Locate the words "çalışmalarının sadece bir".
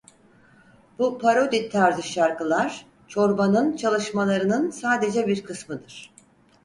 3.75-5.43